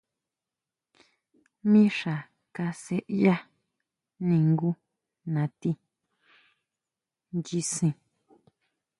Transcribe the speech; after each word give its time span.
Mixa 1.71 2.15
kasʼeya 2.55 3.35
ningu 4.27 4.69
nati 5.33 5.71
nyisen. 7.37 7.93